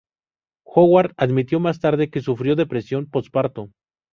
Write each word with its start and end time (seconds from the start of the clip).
Howard 0.65 1.13
admitió 1.15 1.59
más 1.59 1.79
tarde 1.79 2.09
que 2.09 2.21
sufrió 2.21 2.55
depresión 2.55 3.05
postparto. 3.05 3.69